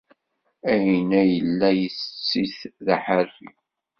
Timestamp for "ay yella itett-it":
1.21-2.59